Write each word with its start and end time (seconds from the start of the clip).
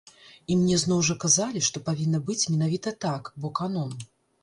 І 0.53 0.55
мне 0.61 0.77
зноў 0.83 1.03
жа 1.09 1.17
казалі, 1.25 1.63
што 1.69 1.85
павінна 1.91 2.25
быць 2.33 2.41
менавіта 2.57 2.97
так, 3.09 3.33
бо 3.45 3.57
канон. 3.65 3.99